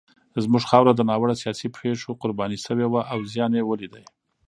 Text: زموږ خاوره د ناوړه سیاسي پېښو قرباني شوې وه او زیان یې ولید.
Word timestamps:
زموږ 0.43 0.63
خاوره 0.69 0.93
د 0.95 1.01
ناوړه 1.09 1.35
سیاسي 1.41 1.67
پېښو 1.77 2.19
قرباني 2.21 2.57
شوې 2.65 2.87
وه 2.89 3.01
او 3.13 3.19
زیان 3.31 3.51
یې 3.57 3.63
ولید. 3.65 3.93